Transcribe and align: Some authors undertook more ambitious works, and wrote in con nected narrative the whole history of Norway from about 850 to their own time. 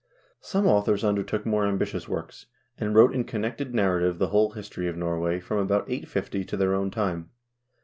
Some 0.39 0.65
authors 0.65 1.03
undertook 1.03 1.45
more 1.45 1.67
ambitious 1.67 2.07
works, 2.09 2.47
and 2.75 2.95
wrote 2.95 3.13
in 3.13 3.23
con 3.23 3.43
nected 3.43 3.71
narrative 3.73 4.17
the 4.17 4.29
whole 4.29 4.49
history 4.53 4.87
of 4.87 4.97
Norway 4.97 5.39
from 5.39 5.59
about 5.59 5.83
850 5.87 6.43
to 6.43 6.57
their 6.57 6.73
own 6.73 6.89
time. 6.89 7.29